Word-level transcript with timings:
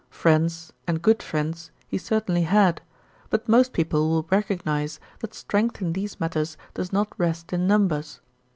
Friends, 0.09 0.73
and 0.87 0.99
good 1.03 1.21
friends, 1.21 1.69
he 1.87 1.99
certainly 1.99 2.41
had; 2.41 2.81
but 3.29 3.47
most 3.47 3.71
people 3.71 4.09
will 4.09 4.25
recognise 4.31 4.99
that 5.19 5.35
strength 5.35 5.79
in 5.79 5.93
these 5.93 6.19
matters 6.19 6.57
does 6.73 6.91
not 6.91 7.13
rest 7.19 7.53
in 7.53 7.67
numbers. 7.67 8.19